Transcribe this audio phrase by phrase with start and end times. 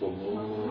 [0.00, 0.67] Como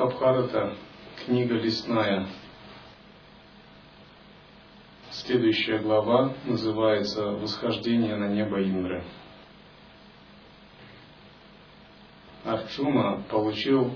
[0.00, 0.76] Махабхарата,
[1.26, 2.26] книга лесная.
[5.10, 9.04] Следующая глава называется «Восхождение на небо Индры».
[12.46, 13.94] Арчуна получил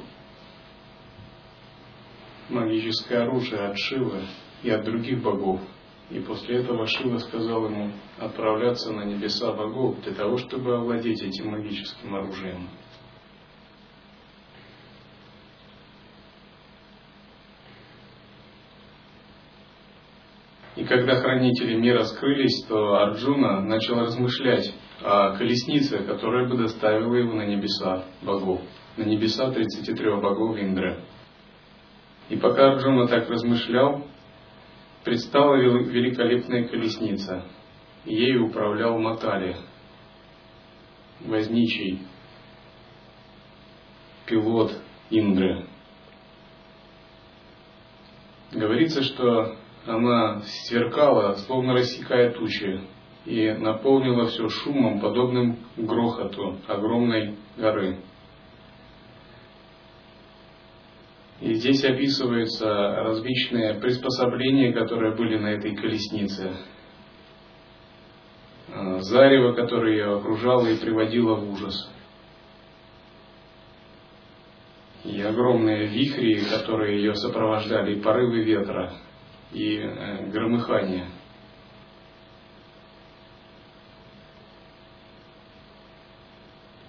[2.51, 4.25] магическое оружие от Шивы
[4.63, 5.63] и от других богов.
[6.11, 11.53] И после этого Шива сказал ему отправляться на небеса богов для того, чтобы овладеть этим
[11.53, 12.69] магическим оружием.
[20.85, 24.71] И когда хранители мира скрылись, то Арджуна начал размышлять
[25.03, 28.61] о колеснице, которая бы доставила его на небеса богов,
[28.99, 31.03] на небеса 33 богов Индры.
[32.29, 34.07] И пока Арджуна так размышлял,
[35.05, 37.47] предстала великолепная колесница.
[38.05, 39.57] Ею управлял Матали,
[41.21, 42.01] возничий,
[44.27, 44.71] пилот
[45.09, 45.67] Индры.
[48.53, 52.81] Говорится, что она сверкала, словно рассекая тучи,
[53.27, 57.99] и наполнила все шумом, подобным грохоту огромной горы.
[61.41, 66.53] И здесь описываются различные приспособления, которые были на этой колеснице.
[68.73, 71.91] А, зарево, которое ее окружало и приводило в ужас.
[75.05, 78.95] И огромные вихри, которые ее сопровождали, и порывы ветра–
[79.55, 81.09] и э, громыхание.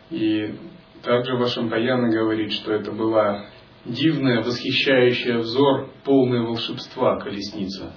[0.09, 0.55] И
[1.03, 3.45] также Вашампаяна говорит, что это была
[3.85, 7.93] дивная, восхищающая взор, полная волшебства колесница.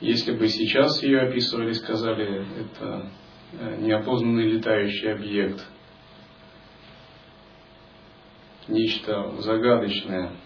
[0.00, 3.10] Если бы сейчас ее описывали, сказали, это
[3.52, 5.64] э, неопознанный летающий объект,
[8.66, 10.32] нечто загадочное–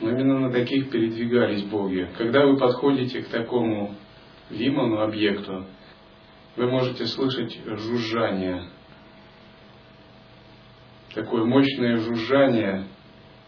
[0.00, 2.08] но именно на таких передвигались боги.
[2.16, 3.94] Когда вы подходите к такому
[4.50, 5.66] виману, объекту,
[6.56, 8.64] вы можете слышать жужжание.
[11.14, 12.84] Такое мощное жужжание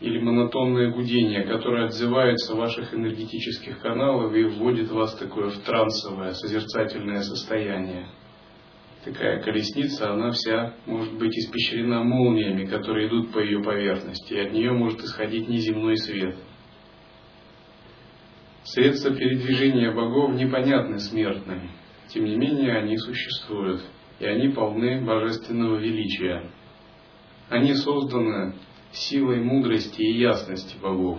[0.01, 6.33] или монотонное гудение, которое отзывается в ваших энергетических каналах и вводит вас такое в трансовое,
[6.33, 8.07] созерцательное состояние.
[9.05, 14.53] Такая колесница, она вся может быть испещрена молниями, которые идут по ее поверхности, и от
[14.53, 16.37] нее может исходить неземной свет.
[18.63, 21.71] Средства передвижения богов непонятны смертным,
[22.09, 23.81] тем не менее они существуют,
[24.19, 26.51] и они полны божественного величия.
[27.49, 28.55] Они созданы
[28.93, 31.19] силой мудрости и ясности богов.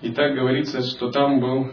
[0.00, 1.70] И так говорится, что там был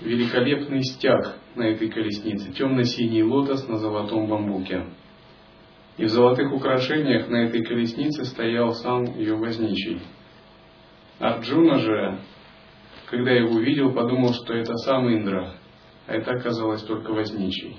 [0.00, 4.86] великолепный стяг на этой колеснице, темно-синий лотос на золотом бамбуке.
[5.96, 10.00] И в золотых украшениях на этой колеснице стоял сам ее возничий.
[11.18, 12.20] Арджуна же,
[13.06, 15.54] когда его увидел, подумал, что это сам Индра,
[16.06, 17.76] а это оказалось только возничий.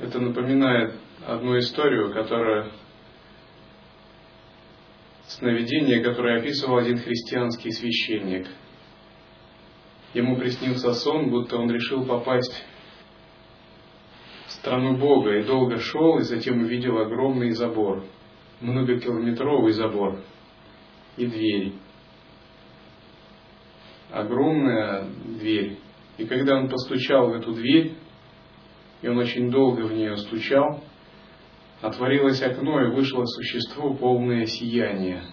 [0.00, 2.72] Это напоминает одну историю, которая
[5.28, 8.48] сновидение, которое описывал один христианский священник–
[10.16, 12.64] Ему приснился сон, будто он решил попасть
[14.46, 18.02] в страну Бога и долго шел, и затем увидел огромный забор,
[18.62, 20.18] многокилометровый забор
[21.18, 21.74] и дверь.
[24.10, 25.76] Огромная дверь.
[26.16, 27.92] И когда он постучал в эту дверь,
[29.02, 30.82] и он очень долго в нее стучал,
[31.82, 35.24] отворилось окно и вышло существо полное сияние,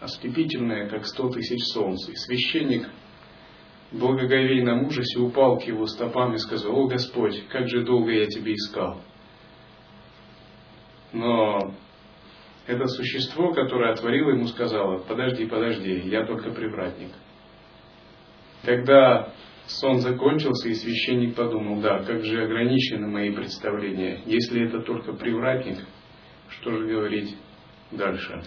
[0.00, 2.08] ослепительное, как сто тысяч солнц.
[2.08, 2.88] И священник
[3.98, 8.52] благоговейном ужасе упал к его стопам и сказал, «О Господь, как же долго я тебя
[8.52, 9.00] искал!»
[11.12, 11.74] Но
[12.66, 17.10] это существо, которое отворило ему, сказало, подожди, подожди, я только привратник.
[18.64, 19.32] Когда
[19.66, 24.22] сон закончился, и священник подумал, да, как же ограничены мои представления.
[24.26, 25.78] Если это только привратник,
[26.48, 27.36] что же говорить
[27.90, 28.42] дальше?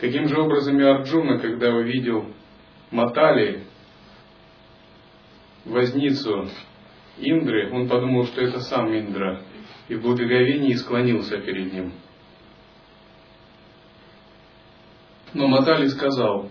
[0.00, 2.26] Таким же образом и Арджуна, когда увидел
[2.90, 3.64] Матали,
[5.64, 6.48] возницу
[7.18, 9.42] Индры, он подумал, что это сам Индра,
[9.88, 11.92] и в благоговении склонился перед ним.
[15.32, 16.50] Но Матали сказал,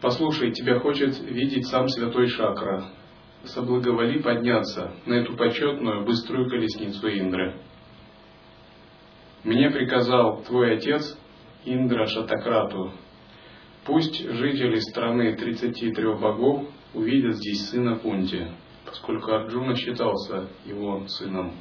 [0.00, 2.84] «Послушай, тебя хочет видеть сам святой Шакра.
[3.44, 7.60] Соблаговоли подняться на эту почетную быструю колесницу Индры.
[9.44, 11.16] Мне приказал твой отец
[11.64, 12.92] Индра Шатакрату.
[13.88, 18.46] Пусть жители страны 33 богов увидят здесь сына Кунти,
[18.84, 21.54] поскольку Арджуна считался его сыном.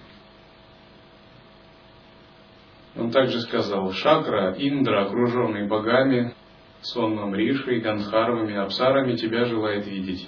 [2.97, 6.35] Он также сказал, Шакра, Индра, окруженный богами,
[6.81, 10.27] сонмом Ришей, Гандхарвами, Апсарами, тебя желает видеть.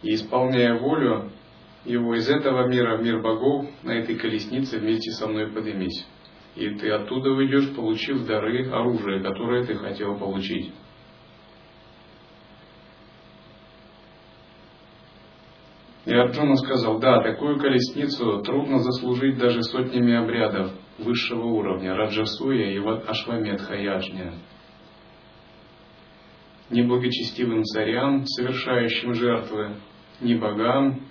[0.00, 1.30] И исполняя волю
[1.84, 6.06] его из этого мира в мир богов, на этой колеснице вместе со мной поднимись.
[6.54, 10.72] И ты оттуда выйдешь, получив дары, оружие, которое ты хотел получить.
[16.04, 22.78] И Арджуна сказал, да, такую колесницу трудно заслужить даже сотнями обрядов высшего уровня, Раджасуя и
[22.78, 24.34] Ашвамедха Яджня.
[26.70, 29.76] Ни благочестивым царям, совершающим жертвы,
[30.20, 31.06] ни богам,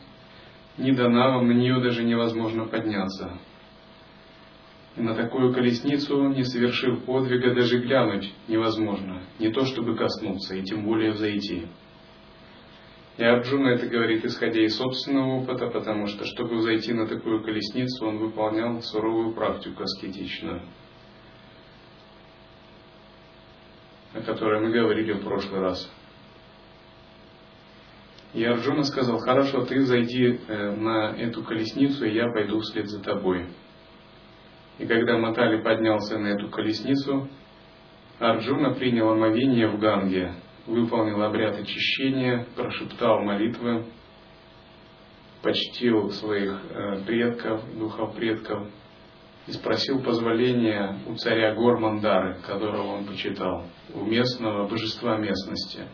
[0.77, 3.39] ни данавам на нее даже невозможно подняться.
[4.97, 10.83] На такую колесницу, не совершив подвига, даже глянуть невозможно, не то чтобы коснуться, и тем
[10.83, 11.67] более взойти.
[13.17, 18.05] И Арджуна это говорит, исходя из собственного опыта, потому что, чтобы зайти на такую колесницу,
[18.05, 20.61] он выполнял суровую практику аскетичную,
[24.13, 25.89] о которой мы говорили в прошлый раз.
[28.33, 33.01] И Арджуна сказал, хорошо, ты зайди э, на эту колесницу, и я пойду вслед за
[33.01, 33.47] тобой.
[34.79, 37.27] И когда Матали поднялся на эту колесницу,
[38.19, 40.33] Арджуна принял омовение в Ганге,
[40.67, 43.85] выполнил обряд очищения, прошептал молитвы,
[45.41, 48.67] почтил своих э, предков, духов предков
[49.47, 55.87] и спросил позволения у царя гор Мандары, которого он почитал, у местного божества местности.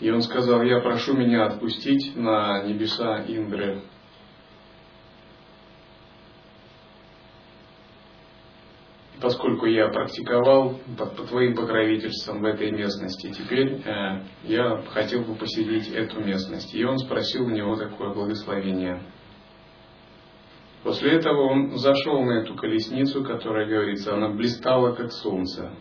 [0.00, 3.82] И он сказал, я прошу меня отпустить на небеса Индры,
[9.20, 15.34] поскольку я практиковал под, под твоим покровительством в этой местности, теперь э, я хотел бы
[15.34, 16.74] посетить эту местность.
[16.74, 19.02] И он спросил у него такое благословение.
[20.84, 25.72] После этого он зашел на эту колесницу, которая, говорится, она блистала, как солнце.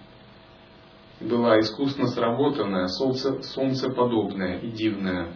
[1.19, 5.33] Была искусно сработанная, солнце, солнцеподобная и дивная.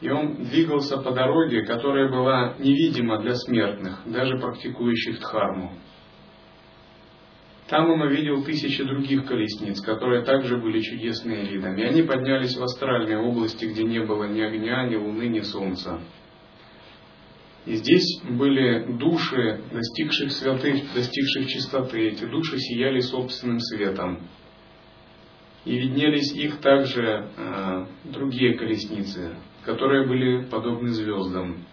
[0.00, 5.72] И он двигался по дороге, которая была невидима для смертных, даже практикующих дхарму.
[7.68, 11.80] Там он увидел тысячи других колесниц, которые также были чудесные видами.
[11.80, 16.00] И они поднялись в астральные области, где не было ни огня, ни луны, ни солнца.
[17.66, 22.10] И здесь были души, достигших святых, достигших чистоты.
[22.10, 24.20] Эти души сияли собственным светом.
[25.64, 31.66] И виднелись их также э, другие колесницы, которые были подобны звездам.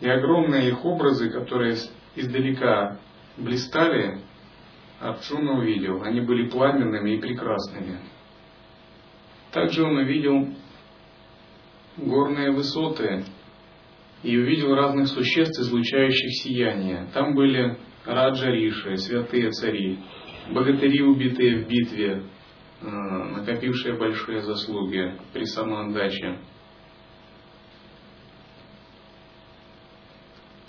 [0.00, 1.74] И огромные их образы, которые
[2.14, 3.00] издалека
[3.36, 4.20] блистали,
[5.00, 6.04] Арджуна увидел.
[6.04, 7.98] Они были пламенными и прекрасными.
[9.50, 10.54] Также он увидел
[11.96, 13.24] горные высоты
[14.22, 17.08] и увидел разных существ, излучающих сияние.
[17.14, 19.98] Там были раджариши, святые цари,
[20.50, 22.22] богатыри, убитые в битве,
[22.80, 26.38] Э, накопившие большие заслуги при самоотдаче.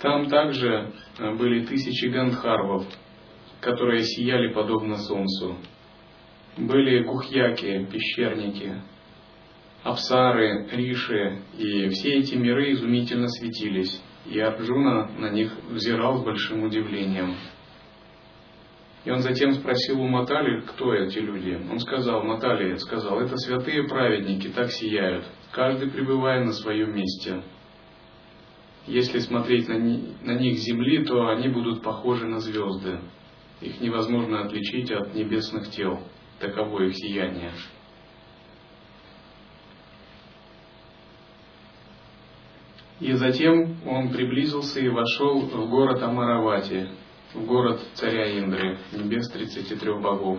[0.00, 2.84] Там также э, были тысячи гандхарвов,
[3.60, 5.56] которые сияли подобно солнцу.
[6.56, 8.82] Были гухьяки, пещерники,
[9.82, 16.64] апсары, риши, и все эти миры изумительно светились, и Арджуна на них взирал с большим
[16.64, 17.34] удивлением.
[19.04, 21.58] И он затем спросил у Матали, кто эти люди.
[21.70, 27.42] Он сказал, Матали сказал, это святые праведники, так сияют, каждый пребывая на своем месте.
[28.86, 32.98] Если смотреть на, на них земли, то они будут похожи на звезды.
[33.62, 36.00] Их невозможно отличить от небесных тел.
[36.38, 37.52] Таково их сияние.
[43.00, 46.88] И затем он приблизился и вошел в город Амаравати,
[47.32, 50.38] в город царя Индры, небес 33 богов.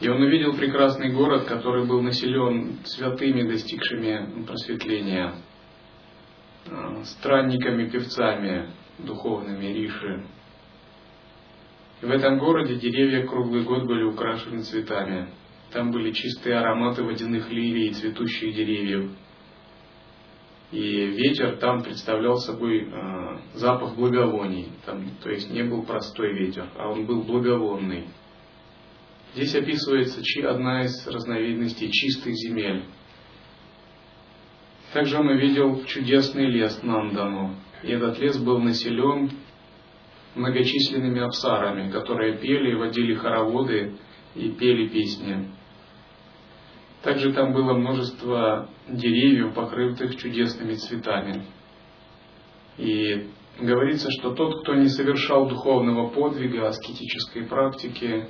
[0.00, 5.34] И он увидел прекрасный город, который был населен святыми, достигшими просветления,
[6.66, 10.26] э, странниками, певцами, духовными риши.
[12.02, 15.28] И в этом городе деревья круглый год были украшены цветами.
[15.72, 19.10] Там были чистые ароматы водяных лилий и цветущих деревьев.
[20.72, 24.68] И ветер там представлял собой э, запах благовоний.
[24.84, 28.08] Там, то есть не был простой ветер, а он был благовонный.
[29.34, 32.84] Здесь описывается одна из разновидностей чистых земель.
[34.92, 37.54] Также он увидел чудесный лес Нандану.
[37.82, 39.30] И этот лес был населен
[40.34, 43.94] многочисленными апсарами, которые пели, водили хороводы
[44.34, 45.50] и пели песни.
[47.06, 51.44] Также там было множество деревьев, покрытых чудесными цветами.
[52.78, 53.28] И
[53.60, 58.26] говорится, что тот, кто не совершал духовного подвига, аскетической практики,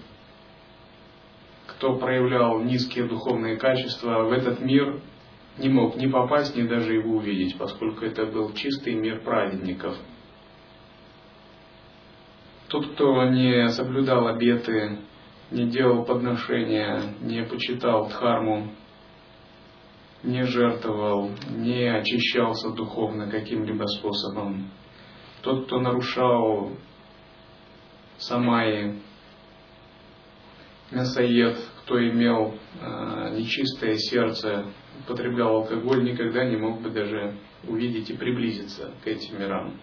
[1.68, 5.00] кто проявлял низкие духовные качества, в этот мир
[5.56, 9.96] не мог ни попасть, ни даже его увидеть, поскольку это был чистый мир праведников.
[12.68, 14.98] Тот, кто не соблюдал обеты,
[15.50, 18.72] не делал подношения, не почитал дхарму,
[20.22, 24.70] не жертвовал, не очищался духовно каким-либо способом.
[25.42, 26.72] Тот, кто нарушал
[28.18, 29.00] самаи,
[30.90, 34.64] мясоед, кто имел э, нечистое сердце,
[35.04, 37.36] употреблял алкоголь, никогда не мог бы даже
[37.68, 39.80] увидеть и приблизиться к этим мирам.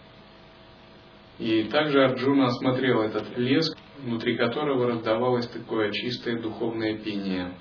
[1.40, 7.54] И также Арджуна осмотрел этот лес, внутри которого раздавалось такое чистое духовное пение,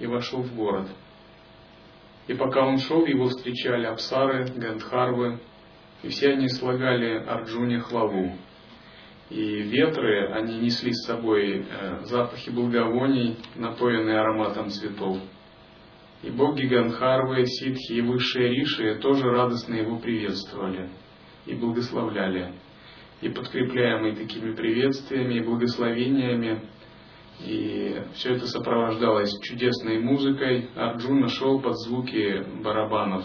[0.00, 0.88] и вошел в город.
[2.26, 5.38] И пока он шел, его встречали Апсары, Гандхарвы,
[6.02, 8.32] и все они слагали Арджуне хвалу.
[9.30, 15.18] И ветры, они несли с собой э, запахи благовоний, напоенные ароматом цветов.
[16.22, 20.90] И боги Ганхарвы, ситхи и высшие риши тоже радостно его приветствовали
[21.44, 22.52] и благословляли
[23.20, 26.62] и подкрепляемый такими приветствиями и благословениями.
[27.40, 30.70] И все это сопровождалось чудесной музыкой.
[30.74, 33.24] Арджуна шел под звуки барабанов.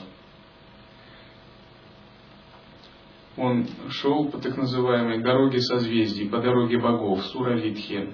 [3.37, 8.09] Он шел по так называемой дороге созвездий, по дороге богов, Суравитхи.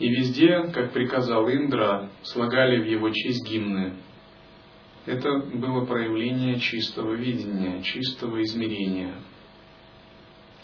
[0.00, 3.94] И везде, как приказал Индра, слагали в его честь гимны.
[5.06, 9.14] Это было проявление чистого видения, чистого измерения–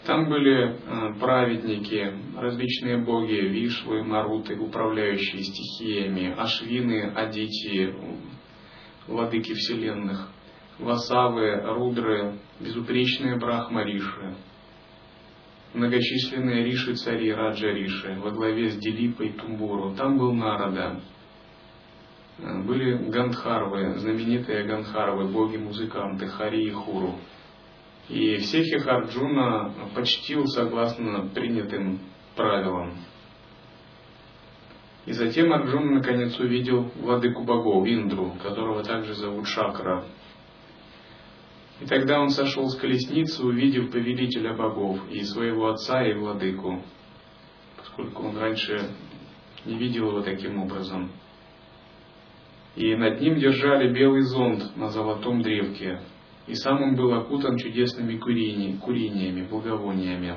[0.05, 7.95] там были э, праведники, различные боги, Вишвы, Маруты, управляющие стихиями, Ашвины, Адити,
[9.07, 10.29] владыки вселенных,
[10.77, 14.35] Васавы, Рудры, безупречные Брахмариши,
[15.73, 19.95] многочисленные Риши-цари, Раджа-Риши, во главе с Дилипой Тумбуру.
[19.95, 21.01] Там был Нарада.
[22.37, 27.15] Э, были Гандхарвы, знаменитые Гандхарвы, боги-музыканты, Хари и Хуру.
[28.09, 31.99] И всех Арджуна почтил согласно принятым
[32.35, 32.93] правилам.
[35.05, 40.05] И затем Арджуна наконец увидел владыку богов, Индру, которого также зовут Шакра.
[41.81, 46.81] И тогда он сошел с колесницы, увидев повелителя богов и своего отца и владыку,
[47.77, 48.91] поскольку он раньше
[49.65, 51.11] не видел его таким образом.
[52.75, 56.01] И над ним держали белый зонт на золотом древке,
[56.47, 60.35] и сам он был окутан чудесными курениями, курениями благовониями.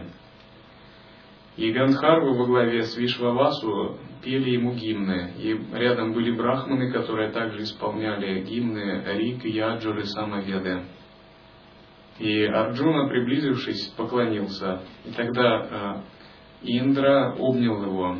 [1.56, 7.62] И Гандхарвы во главе с Вишвавасу пели ему гимны, и рядом были брахманы, которые также
[7.62, 10.84] исполняли гимны Рик, Яджур и Самаведы.
[12.18, 14.82] И Арджуна, приблизившись, поклонился.
[15.04, 16.04] И тогда
[16.62, 18.18] э, Индра обнял его,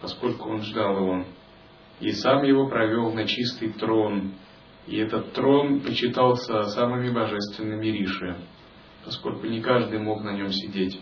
[0.00, 1.24] поскольку он ждал его,
[2.00, 4.32] и сам его провел на чистый трон,
[4.90, 8.36] и этот трон почитался самыми божественными риши,
[9.04, 11.00] поскольку не каждый мог на нем сидеть.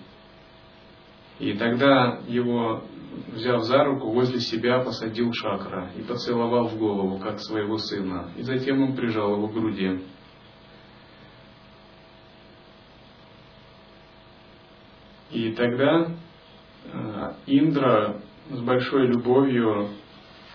[1.39, 2.83] И тогда его,
[3.33, 8.31] взяв за руку, возле себя посадил Шакра и поцеловал в голову, как своего сына.
[8.37, 10.01] И затем он прижал его к груди.
[15.31, 16.09] И тогда
[16.93, 19.89] э, Индра с большой любовью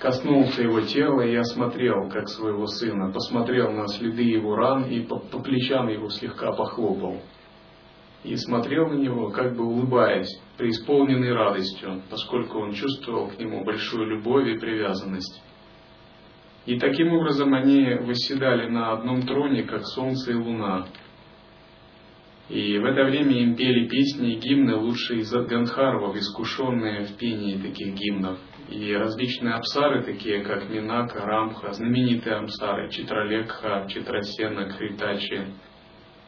[0.04, 5.18] коснулся его тела и осмотрел, как своего сына, посмотрел на следы его ран и по,
[5.18, 7.22] по плечам его слегка похлопал.
[8.26, 14.08] И смотрел на него, как бы улыбаясь, преисполненный радостью, поскольку он чувствовал к нему большую
[14.08, 15.42] любовь и привязанность.
[16.66, 20.86] И таким образом они восседали на одном троне, как солнце и луна.
[22.50, 27.58] И в это время им пели песни и гимны лучшие из Гандхарвов, искушенные в пении
[27.58, 28.38] таких гимнов.
[28.70, 35.48] И различные абсары, такие как Минака, Рамха, знаменитые абсары, Читралекха, Читрасена, Критачи,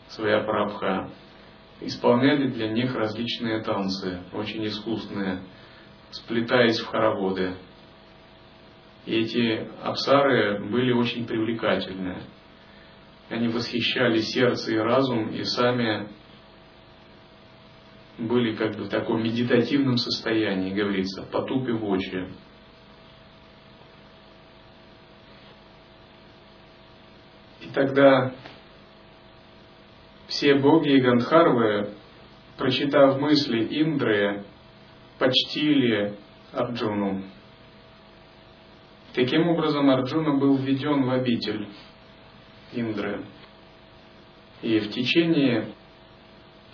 [0.09, 1.09] Свояпрабха,
[1.81, 5.41] исполняли для них различные танцы, очень искусные,
[6.11, 7.55] сплетаясь в хороводы.
[9.05, 12.17] И эти абсары были очень привлекательны.
[13.29, 16.07] Они восхищали сердце и разум, и сами
[18.17, 22.27] были как бы в таком медитативном состоянии, говорится, потупив очи.
[27.61, 28.33] И тогда
[30.27, 31.93] все боги и гандхарвы,
[32.57, 34.43] прочитав мысли Индры,
[35.19, 36.15] почтили
[36.51, 37.23] Арджуну.
[39.13, 41.67] Таким образом, Арджуна был введен в обитель
[42.73, 43.25] Индры.
[44.61, 45.69] И в течение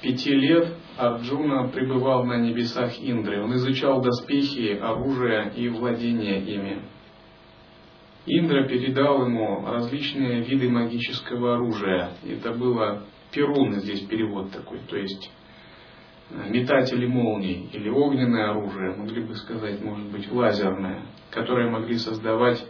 [0.01, 3.43] пяти лет Арджуна пребывал на небесах Индры.
[3.43, 6.81] Он изучал доспехи, оружие и владение ими.
[8.25, 12.11] Индра передал ему различные виды магического оружия.
[12.23, 15.31] Это было перун, здесь перевод такой, то есть
[16.49, 22.63] метатели молний или огненное оружие, могли бы сказать, может быть, лазерное, которые могли создавать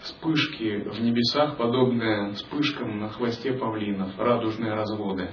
[0.00, 5.30] вспышки в небесах, подобные вспышкам на хвосте павлинов, радужные разводы.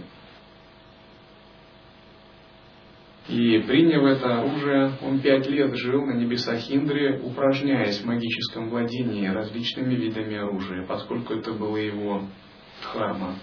[3.29, 9.27] И приняв это оружие, он пять лет жил на небесах Индры, упражняясь в магическом владении
[9.27, 12.23] различными видами оружия, поскольку это было его
[12.81, 13.35] дхарма.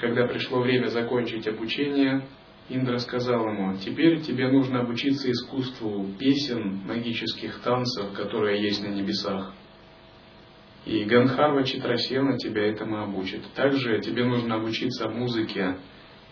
[0.00, 2.22] Когда пришло время закончить обучение,
[2.68, 9.52] Индра сказал ему, теперь тебе нужно обучиться искусству песен, магических танцев, которые есть на небесах.
[10.84, 13.42] И Ганхарва Читрасена тебя этому обучит.
[13.54, 15.76] Также тебе нужно обучиться музыке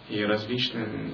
[0.08, 1.12] и различным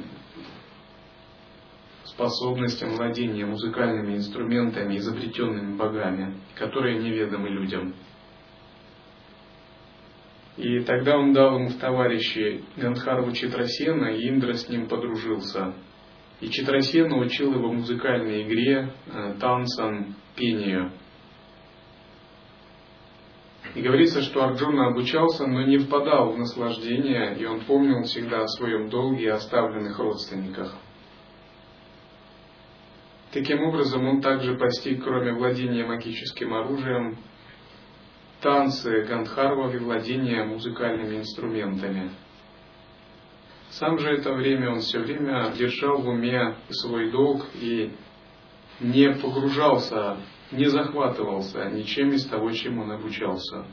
[2.14, 7.94] способностям владения музыкальными инструментами, изобретенными богами, которые неведомы людям.
[10.56, 15.72] И тогда он дал ему в товарищи Гандхарву Читрасена, и Индра с ним подружился.
[16.40, 20.92] И Читрасена учил его музыкальной игре, э, танцам, пению.
[23.74, 28.48] И говорится, что Арджуна обучался, но не впадал в наслаждение, и он помнил всегда о
[28.48, 30.74] своем долге и оставленных родственниках.
[33.32, 37.16] Таким образом, он также постиг, кроме владения магическим оружием,
[38.42, 42.10] танцы Гандхарвов и владение музыкальными инструментами.
[43.70, 47.92] Сам же это время он все время держал в уме свой долг и
[48.80, 50.18] не погружался,
[50.50, 53.64] не захватывался ничем из того, чем он обучался.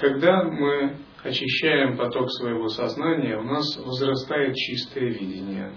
[0.00, 5.74] Когда мы очищаем поток своего сознания, у нас возрастает чистое видение.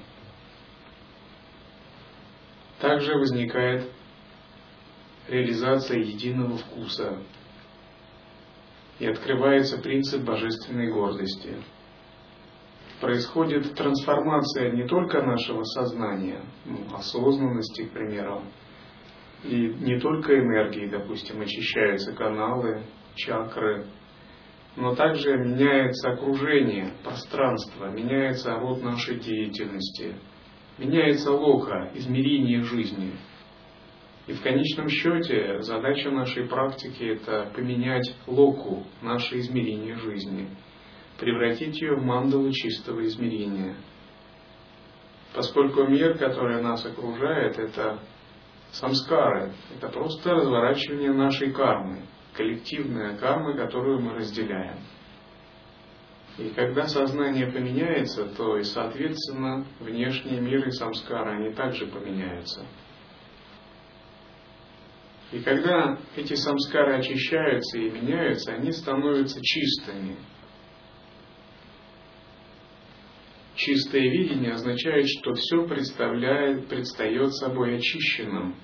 [2.79, 3.91] Также возникает
[5.27, 7.21] реализация единого вкуса
[8.99, 11.57] и открывается принцип божественной гордости.
[13.01, 18.41] Происходит трансформация не только нашего сознания, ну, осознанности, к примеру,
[19.43, 22.83] и не только энергии, допустим, очищаются каналы,
[23.15, 23.86] чакры,
[24.75, 30.15] но также меняется окружение, пространство, меняется род нашей деятельности,
[30.77, 33.13] меняется лоха, измерение жизни.
[34.25, 40.47] И в конечном счете задача нашей практики– это поменять локу, наше измерение жизни,
[41.19, 43.75] превратить ее в мандалу чистого измерения.
[45.36, 47.99] Поскольку мир, который нас окружает, это
[48.71, 52.03] самскары, это просто разворачивание нашей кармы–
[52.34, 54.80] коллективная карма, которую мы разделяем.
[56.38, 62.65] И когда сознание поменяется, то и, соответственно, внешний мир и самскара, они также поменяются.
[65.32, 70.17] И когда эти самскары очищаются и меняются, они становятся чистыми.
[73.56, 78.56] Чистое видение означает, что все представляет, предстает собой очищенным,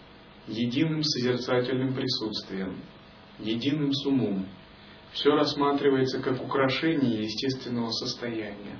[0.47, 2.82] единым созерцательным присутствием–
[3.39, 4.45] единым с умом.
[5.13, 8.78] Все рассматривается как украшение естественного состояния.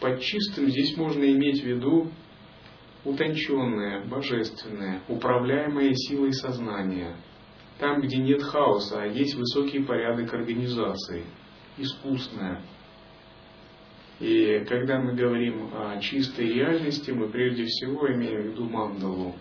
[0.00, 2.10] Под чистым здесь можно иметь в виду
[3.04, 7.16] утонченное, божественное, управляемое силой сознания.
[7.78, 11.24] Там, где нет хаоса, а есть высокий порядок организации,
[11.78, 12.60] искусное.
[14.20, 19.34] И когда мы говорим о чистой реальности, мы прежде всего имеем в виду мандалу.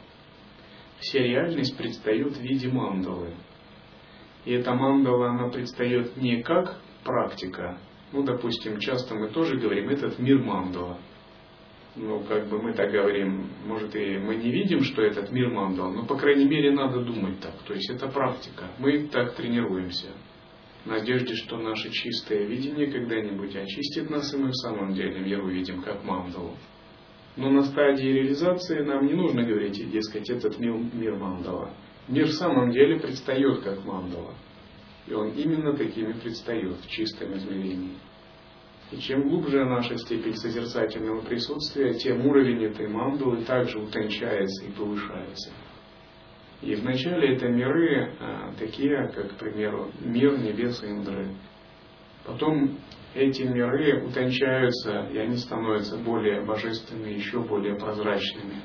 [1.00, 3.34] Вся реальность предстает в виде мандалы.
[4.46, 7.78] И эта мандала, она предстает не как практика.
[8.12, 10.98] Ну, допустим, часто мы тоже говорим, этот мир мандала.
[11.96, 15.92] Ну, как бы мы так говорим, может и мы не видим, что этот мир мандала,
[15.92, 17.54] но, по крайней мере, надо думать так.
[17.68, 18.66] То есть это практика.
[18.78, 20.08] Мы так тренируемся
[20.86, 25.44] в надежде, что наше чистое видение когда-нибудь очистит нас, и мы в самом деле мир
[25.44, 26.56] увидим как мандалу.
[27.36, 31.72] Но на стадии реализации нам не нужно говорить, дескать, этот мир, мир мандала.
[32.10, 34.34] Мир в самом деле предстает как мандала.
[35.06, 37.98] И он именно такими предстает в чистом измерении.
[38.92, 45.52] И чем глубже наша степень созерцательного присутствия, тем уровень этой мандалы также утончается и повышается.
[46.64, 51.30] И вначале это миры а, такие, как, к примеру, мир небес Индры.
[52.26, 52.80] Потом
[53.14, 58.64] эти миры утончаются, и они становятся более божественными, еще более прозрачными.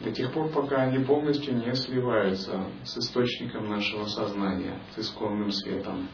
[0.00, 6.08] До тех пор, пока они полностью не сливаются с источником нашего сознания, с исконным светом.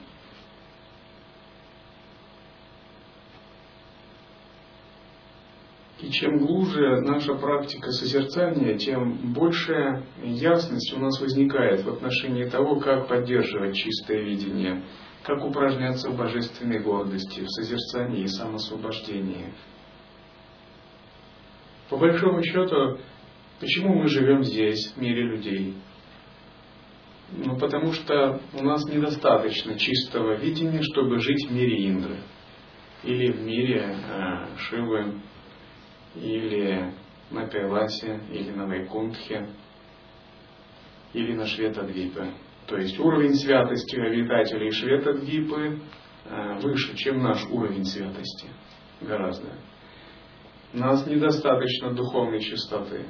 [6.01, 12.81] И чем глубже наша практика созерцания, тем большая ясность у нас возникает в отношении того,
[12.81, 14.83] как поддерживать чистое видение,
[15.23, 19.55] как упражняться в божественной гордости, в созерцании и самосвобождении.
[21.89, 22.99] По большому счету,
[23.61, 25.75] почему мы живем здесь, в мире людей?
[27.33, 32.19] Ну, потому что у нас недостаточно чистого видения, чтобы жить в мире Индры
[33.03, 35.21] или в мире э, Шивы,
[36.17, 36.93] или
[37.31, 39.49] на Кайласе, или на Вайкунтхе,
[41.13, 42.33] или на Шветадвипе.
[42.67, 45.81] То есть уровень святости обитателей Шветадвипы
[46.25, 48.49] э, выше, чем наш уровень святости.
[49.01, 49.53] Гораздо.
[50.73, 53.07] У нас недостаточно духовной чистоты.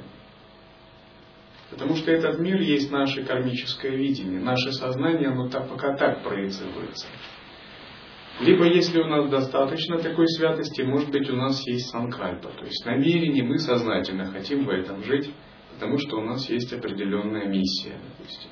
[1.69, 4.39] Потому что этот мир есть наше кармическое видение.
[4.39, 7.07] Наше сознание, оно так, пока так проецируется.
[8.39, 12.85] Либо, если у нас достаточно такой святости, может быть, у нас есть санкальпа, то есть
[12.85, 15.31] намерение, мы сознательно хотим в этом жить,
[15.73, 18.51] потому что у нас есть определенная миссия, допустим.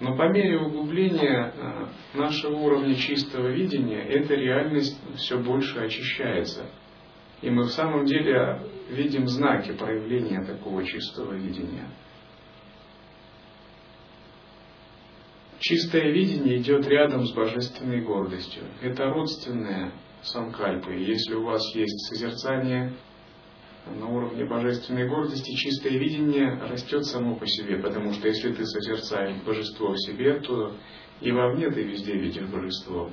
[0.00, 1.86] Но по мере углубления э,
[2.18, 6.66] нашего уровня чистого видения, эта реальность все больше очищается.
[7.42, 11.88] И мы в самом деле видим знаки проявления такого чистого видения.
[15.60, 18.62] Чистое видение идет рядом с божественной гордостью.
[18.80, 20.92] Это родственное санкальпы.
[20.92, 22.92] Если у вас есть созерцание
[23.86, 29.42] на уровне божественной гордости, чистое видение растет само по себе, потому что если ты созерцаешь
[29.42, 30.74] божество в себе, то
[31.20, 33.10] и вовне ты везде видишь божество.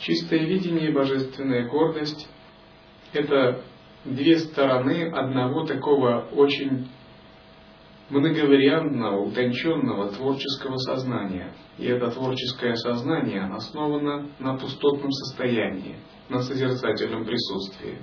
[0.00, 2.26] Чистое видение и божественная гордость–
[3.12, 3.62] это
[4.04, 6.88] две стороны одного такого очень
[8.08, 11.52] многовариантного, утонченного творческого сознания.
[11.76, 15.96] И это творческое сознание основано на пустотном состоянии,
[16.30, 17.98] на созерцательном присутствии.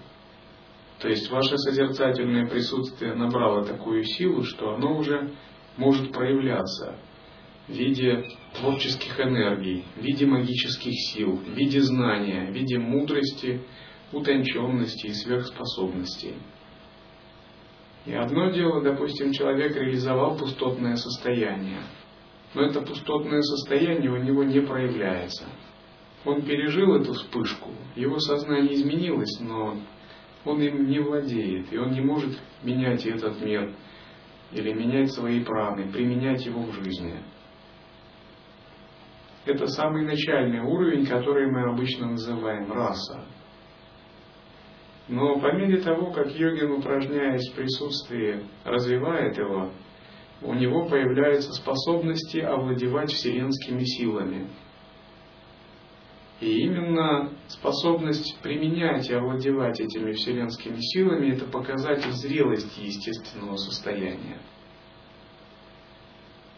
[1.00, 5.32] То есть ваше созерцательное присутствие набрало такую силу, что оно уже
[5.78, 7.00] может проявляться
[7.68, 8.26] в виде
[8.56, 13.62] творческих энергий, в виде магических сил, в виде знания, в виде мудрости,
[14.12, 16.36] утонченности и сверхспособностей.
[18.06, 21.82] И одно дело, допустим, человек реализовал пустотное состояние,
[22.54, 25.46] но это пустотное состояние у него не проявляется.
[26.24, 29.78] Он пережил эту вспышку, его сознание изменилось, но
[30.46, 33.76] он им не владеет, и он не может менять этот мир
[34.54, 37.16] или менять свои праны, применять его в жизни.
[39.48, 43.24] Это самый начальный уровень, который мы обычно называем раса.
[45.08, 49.72] Но по мере того, как йогин, упражняясь в присутствии, развивает его,
[50.42, 54.48] у него появляются способности овладевать вселенскими силами.
[56.42, 64.40] И именно способность применять и овладевать этими вселенскими силами– это показатель зрелости естественного состояния.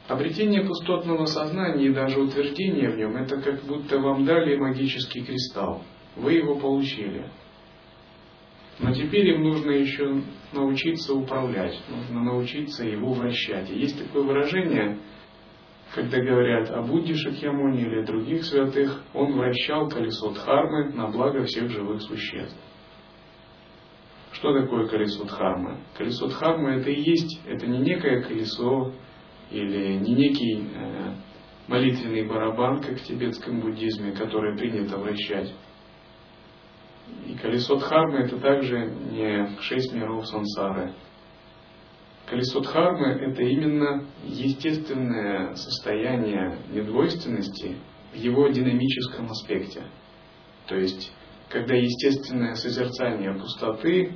[0.10, 5.84] Обретение пустотного сознания и даже утверждение в нем– это как будто вам дали магический кристалл.
[6.16, 7.30] Вы его получили.
[8.80, 13.70] Но теперь им нужно еще научиться управлять, нужно научиться его вращать.
[13.70, 14.98] И есть такое выражение,
[15.94, 21.70] когда говорят о Будде Шакьямуне или других святых, он вращал колесо Дхармы на благо всех
[21.70, 22.58] живых существ.
[24.32, 25.78] Что такое колесо Дхармы?
[25.96, 28.92] Колесо Дхармы это и есть, это не некое колесо
[29.52, 31.14] или не некий э,
[31.68, 35.54] молитвенный барабан, как в тибетском буддизме, который принято вращать.
[37.28, 40.94] И колесо Дхармы это также не шесть миров сансары.
[42.28, 47.78] Колесо Дхармы это именно естественное состояние недвойственности
[48.14, 49.84] в его динамическом аспекте.
[50.68, 51.12] То есть,
[51.50, 54.16] когда естественное созерцание пустоты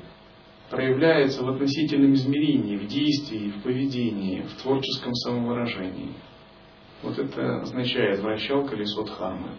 [0.74, 6.14] проявляется в относительном измерении, в действии, в поведении, в творческом самовыражении.
[7.04, 9.52] Вот это означает вращал колесо Дхармы.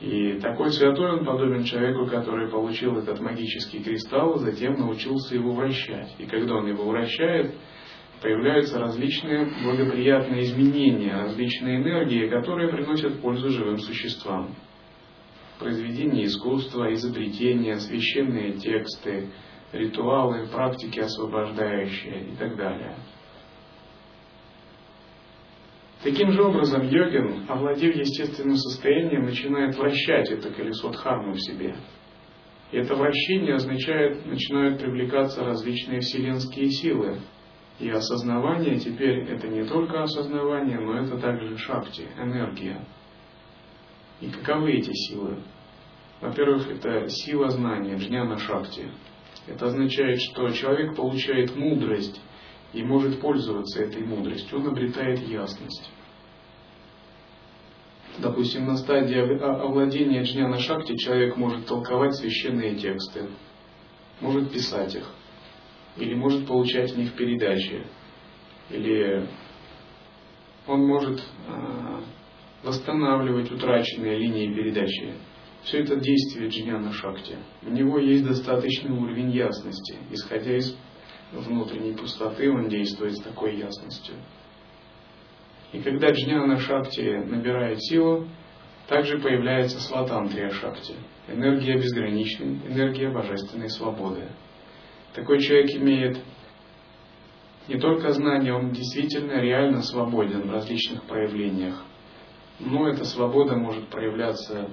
[0.00, 6.14] И такой святой он подобен человеку, который получил этот магический кристалл, затем научился его вращать.
[6.18, 7.54] И когда он его вращает,
[8.20, 14.54] появляются различные благоприятные изменения, различные энергии, которые приносят пользу живым существам.
[15.58, 19.28] Произведения искусства, изобретения, священные тексты,
[19.74, 22.96] ритуалы, практики освобождающие и так далее.
[26.02, 31.76] Таким же образом йогин, овладев естественным состоянием, начинает вращать это колесо дхармы в себе.
[32.72, 37.20] И это вращение означает, начинают привлекаться различные вселенские силы.
[37.78, 42.84] И осознавание теперь это не только осознавание, но это также шакти, энергия.
[44.20, 45.38] И каковы эти силы?
[46.20, 48.90] Во-первых, это сила знания, джняна шакти.
[49.46, 52.20] Это означает, что человек получает мудрость
[52.72, 55.90] и может пользоваться этой мудростью, он обретает ясность.
[58.18, 63.28] Допустим, на стадии овладения джняна шакти человек может толковать священные тексты,
[64.20, 65.10] может писать их,
[65.96, 67.84] или может получать в них передачи,
[68.70, 69.26] или
[70.66, 72.00] он может а,
[72.62, 75.14] восстанавливать утраченные линии передачи
[75.64, 77.36] все это действие джняна шакти.
[77.62, 79.96] У него есть достаточный уровень ясности.
[80.10, 80.76] Исходя из
[81.32, 84.14] внутренней пустоты, он действует с такой ясностью.
[85.72, 88.28] И когда джняна шакти набирает силу,
[88.86, 90.94] также появляется сватантрия шакти,
[91.26, 94.28] энергия безграничной, энергия божественной свободы.
[95.14, 96.18] Такой человек имеет
[97.66, 101.82] не только знание, он действительно реально свободен в различных проявлениях.
[102.60, 104.68] Но эта свобода может проявляться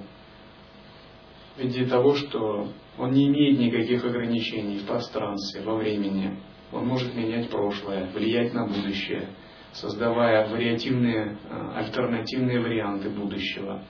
[1.56, 6.38] в виде того, что он не имеет никаких ограничений в пространстве, во времени.
[6.72, 9.28] Он может менять прошлое, влиять на будущее,
[9.72, 13.82] создавая вариативные, а, альтернативные варианты будущего.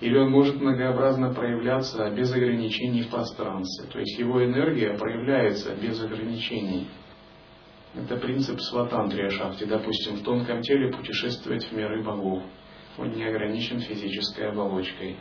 [0.00, 3.88] Или он может многообразно проявляться без ограничений в пространстве.
[3.90, 6.86] То есть его энергия проявляется без ограничений.
[7.94, 9.64] Это принцип сватантрия шахти.
[9.64, 12.42] Допустим, в тонком теле путешествовать в миры богов.
[12.96, 15.16] Он не ограничен физической оболочкой.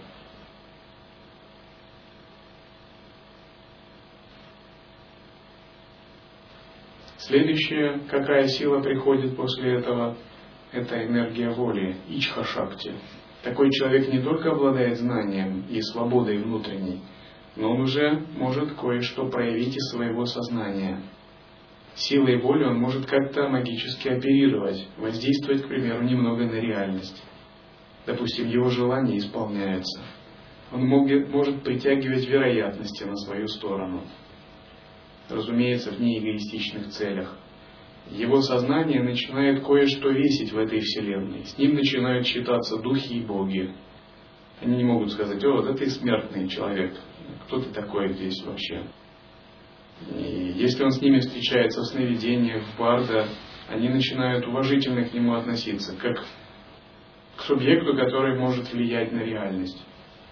[7.28, 10.16] Следующее, какая сила приходит после этого,
[10.72, 12.94] это энергия воли, ичха-шакти.
[13.44, 17.02] Такой человек не только обладает знанием и свободой внутренней,
[17.58, 21.02] но он уже может кое-что проявить из своего сознания.
[21.96, 27.22] Силой воли он может как-то магически оперировать, воздействовать, к примеру, немного на реальность.
[28.06, 30.02] Допустим, его желание исполняется.
[30.72, 34.04] Он может притягивать вероятности на свою сторону
[35.30, 37.38] разумеется, в неэгоистичных целях.
[38.12, 41.46] Его сознание начинает кое-что весить в этой вселенной.
[41.46, 43.74] С ним начинают считаться духи и боги.
[44.62, 46.96] Они не могут сказать, о, да ты смертный человек,
[47.46, 48.84] кто ты такой здесь вообще?
[50.16, 53.28] И если он с ними встречается в сновидениях, в барда,
[53.68, 56.24] они начинают уважительно к нему относиться, как
[57.36, 59.84] к субъекту, который может влиять на реальность.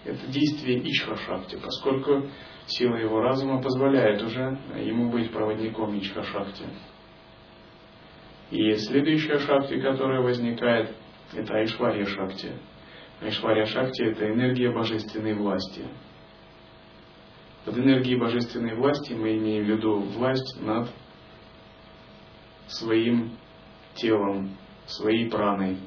[0.04, 2.28] Это действие Ичха-шакти, поскольку
[2.66, 6.64] сила его разума позволяет уже ему быть проводником Ичха-шакти.
[8.50, 10.94] И следующая шакти, которая возникает,
[11.32, 12.52] это Айшвария шакти.
[13.20, 15.84] Айшвария шакти– это энергия божественной власти.
[17.64, 20.88] Под энергией божественной власти мы имеем в виду власть над
[22.68, 23.36] своим
[23.94, 24.56] телом,
[24.86, 25.78] своей праной,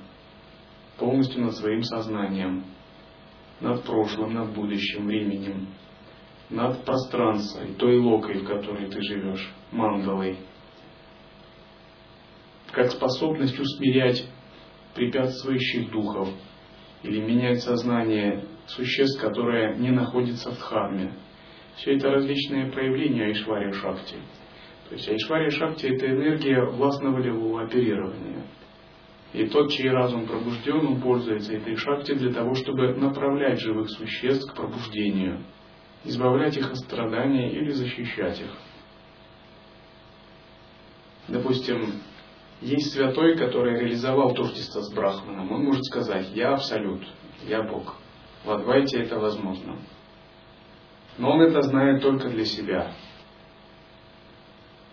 [0.98, 2.66] полностью над своим сознанием,
[3.62, 5.68] над прошлым, над будущим временем,
[6.50, 10.38] над пространством, той локой, в которой ты живешь, мандалой,
[12.72, 14.26] как способность усмирять
[14.96, 16.30] препятствующих духов
[17.04, 21.14] или менять сознание существ, которые не находятся в дхарме.
[21.78, 24.16] Все это различные проявления Айшвария Шакти.
[24.90, 28.44] То есть Айшвария Шакти– это энергия властно-волевого оперирования–
[29.34, 34.52] и тот, чей разум пробужден, он пользуется этой шахте для того, чтобы направлять живых существ
[34.52, 35.44] к пробуждению,
[36.04, 38.52] избавлять их от страдания или защищать их.
[41.28, 42.02] Допустим,
[42.62, 45.52] есть святой, который реализовал тождество с Брахманом.
[45.52, 47.08] Он может сказать, я Абсолют,
[47.48, 47.96] я Бог.
[48.44, 49.78] В Адвайте это возможно.
[51.20, 52.94] Но он это знает только для себя.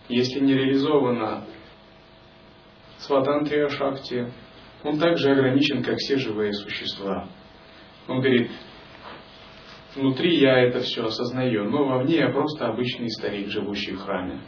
[0.09, 1.45] Если не реализовано
[3.07, 4.33] сватантрия шакти,
[4.83, 7.29] он также ограничен, как все живые существа.
[8.09, 8.51] Он говорит,
[9.95, 14.41] внутри я это все осознаю, но вовне я просто обычный старик, живущий в храме.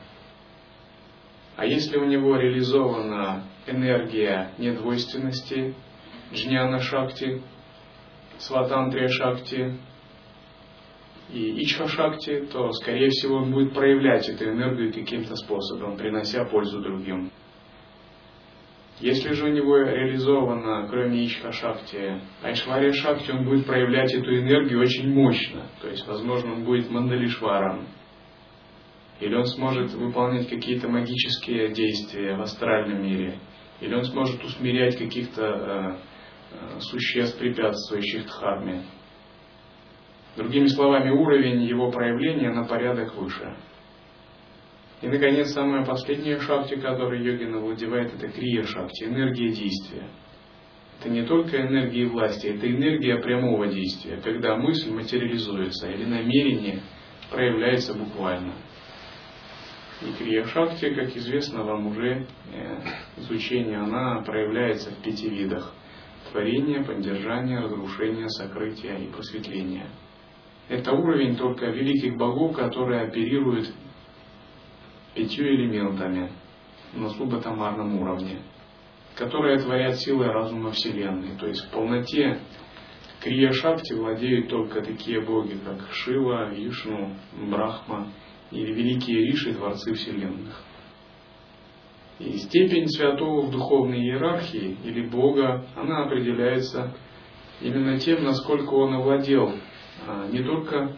[1.56, 5.74] А если у него реализована энергия недвойственности,
[6.32, 7.42] джняна шакти,
[8.38, 9.76] сватантрия шакти
[11.30, 16.80] и ичха шакти, то, скорее всего, он будет проявлять эту энергию каким-то способом, принося пользу
[16.80, 17.32] другим.
[19.00, 24.80] Если же у него реализовано, кроме Ичха Шакти, Айшвария Шакти, он будет проявлять эту энергию
[24.80, 25.66] очень мощно.
[25.80, 27.86] То есть, возможно, он будет Мандалишваром,
[29.20, 33.38] или он сможет выполнять какие-то магические действия в астральном мире,
[33.80, 35.96] или он сможет усмирять каких-то э,
[36.76, 38.82] э, существ, препятствующих дхарме.
[40.36, 43.56] Другими словами, уровень его проявления на порядок выше.
[45.00, 50.08] И, наконец, самая последняя шахти, которой йогин овладевает, это крия шахти, энергия действия.
[50.98, 56.80] Это не только энергия власти, это энергия прямого действия, когда мысль материализуется или намерение
[57.30, 58.54] проявляется буквально.
[60.02, 62.78] И крия шакти, как известно вам уже, э,
[63.18, 65.72] изучение, она проявляется в пяти видах.
[66.32, 69.86] Творение, поддержание, разрушение, сокрытие и просветление.
[70.68, 73.72] Это уровень только великих богов, которые оперируют
[75.14, 76.30] пятью элементами
[76.94, 78.42] на субатомарном уровне,
[79.16, 81.36] которые творят силы разума Вселенной.
[81.38, 82.40] То есть в полноте
[83.20, 87.14] Крия Шакти владеют только такие боги, как Шива, Вишну,
[87.50, 88.12] Брахма
[88.50, 90.62] или великие Риши, дворцы вселенных.
[92.20, 96.94] И степень святого в духовной иерархии или Бога, она определяется
[97.60, 99.52] именно тем, насколько он овладел
[100.06, 100.96] а, не только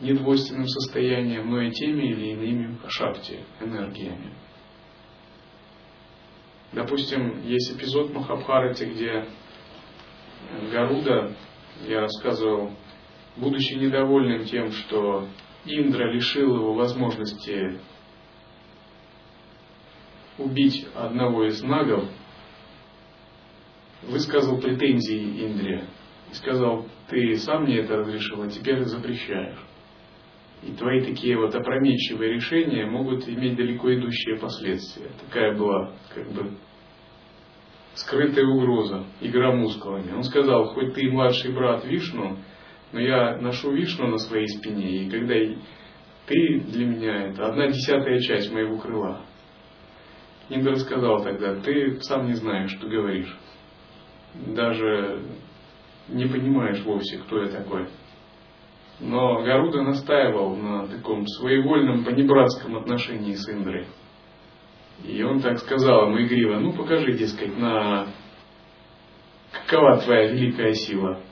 [0.00, 4.32] недвойственным состоянием, но и теми или иными шакти, энергиями.
[6.72, 9.26] Допустим, есть эпизод Махабхарати, где
[10.72, 11.34] Гаруда,
[11.86, 12.72] я рассказывал,
[13.36, 15.26] будучи недовольным тем, что
[15.64, 17.78] Индра лишил его возможности
[20.38, 22.04] убить одного из нагов,
[24.02, 25.86] высказал претензии Индре
[26.30, 29.58] и сказал, ты сам мне это разрешил, а теперь запрещаешь.
[30.62, 35.10] И твои такие вот опрометчивые решения могут иметь далеко идущие последствия.
[35.26, 36.50] Такая была как бы
[37.94, 40.12] скрытая угроза, игра мускулами.
[40.12, 42.36] Он сказал, хоть ты младший брат Вишну,
[42.92, 45.34] но я ношу Вишну на своей спине, и когда
[46.26, 49.22] ты для меня это одна десятая часть моего крыла.
[50.48, 53.36] Индра сказал тогда, ты сам не знаешь, что говоришь.
[54.34, 55.22] Даже
[56.08, 57.88] не понимаешь вовсе, кто я такой.
[59.00, 63.86] Но Гаруда настаивал на таком своевольном понебратском отношении с Индрой.
[65.04, 68.08] И он так сказал ему игриво, ну покажи, дескать, на
[69.52, 71.22] какова твоя великая сила.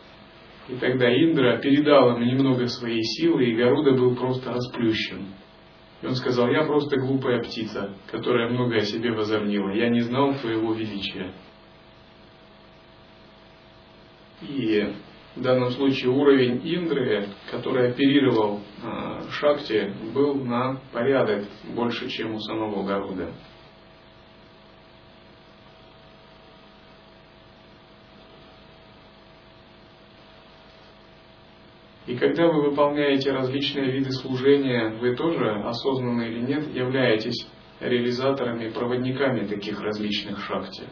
[0.69, 5.27] И тогда Индра передал ему немного своей силы, и Гаруда был просто расплющен.
[6.01, 9.71] И он сказал, я просто глупая птица, которая много о себе возомнила.
[9.71, 11.33] Я не знал твоего величия.
[14.43, 14.95] И
[15.37, 22.41] в данном случае уровень Индры, который оперировал э, Шакти, был на порядок больше, чем у
[22.41, 23.33] самого Гаруда.
[32.09, 37.47] И когда вы выполняете различные виды служения, вы тоже, осознанно или нет, являетесь
[37.81, 40.85] реализаторами, проводниками таких различных шакти.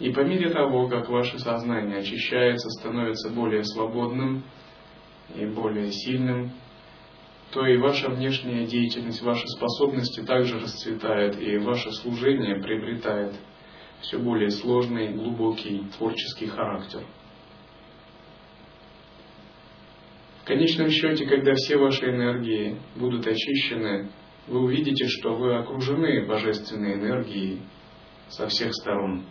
[0.00, 4.42] И по мере того, как ваше сознание очищается, становится более свободным
[5.36, 6.50] и более сильным,
[7.52, 13.34] то и ваша внешняя деятельность, ваши способности также расцветают, и ваше служение приобретает
[14.00, 17.02] все более сложный, глубокий творческий характер–
[20.50, 24.10] конечном счете, когда все ваши энергии будут очищены,
[24.48, 27.60] вы увидите, что вы окружены божественной энергией
[28.28, 29.24] со всех сторон.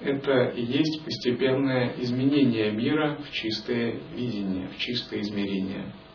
[0.00, 5.92] Это и есть постепенное изменение мира в чистое видение, в чистое измерение–